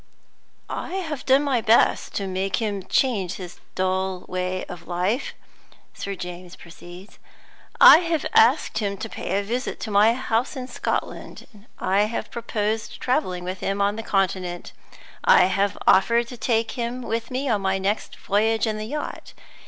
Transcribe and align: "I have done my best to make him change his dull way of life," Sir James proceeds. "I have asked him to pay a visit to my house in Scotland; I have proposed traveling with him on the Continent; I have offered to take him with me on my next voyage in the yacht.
"I 0.81 0.95
have 0.95 1.27
done 1.27 1.43
my 1.43 1.61
best 1.61 2.15
to 2.15 2.25
make 2.25 2.55
him 2.55 2.81
change 2.85 3.33
his 3.35 3.59
dull 3.75 4.25
way 4.27 4.65
of 4.65 4.87
life," 4.87 5.35
Sir 5.93 6.15
James 6.15 6.55
proceeds. 6.55 7.19
"I 7.79 7.99
have 7.99 8.25
asked 8.33 8.79
him 8.79 8.97
to 8.97 9.07
pay 9.07 9.37
a 9.39 9.43
visit 9.43 9.79
to 9.81 9.91
my 9.91 10.13
house 10.13 10.55
in 10.55 10.67
Scotland; 10.67 11.45
I 11.77 12.05
have 12.05 12.31
proposed 12.31 12.99
traveling 12.99 13.43
with 13.43 13.59
him 13.59 13.79
on 13.79 13.95
the 13.95 14.01
Continent; 14.01 14.73
I 15.23 15.43
have 15.45 15.77
offered 15.85 16.27
to 16.29 16.35
take 16.37 16.71
him 16.71 17.03
with 17.03 17.29
me 17.29 17.47
on 17.47 17.61
my 17.61 17.77
next 17.77 18.17
voyage 18.17 18.65
in 18.65 18.79
the 18.79 18.85
yacht. 18.87 19.33